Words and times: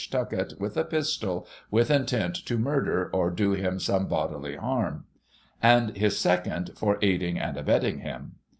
Tuckett 0.09 0.59
with 0.59 0.77
a 0.77 0.83
pistol, 0.83 1.47
with 1.69 1.91
intent 1.91 2.33
to 2.47 2.57
murder, 2.57 3.11
or 3.13 3.29
do 3.29 3.51
him 3.51 3.77
some 3.77 4.07
bodily 4.07 4.55
harm"; 4.55 5.05
and 5.61 5.95
his 5.95 6.17
second, 6.17 6.71
for 6.75 6.97
aiding 7.03 7.37
and 7.37 7.55
abetting 7.55 7.99
him. 7.99 8.31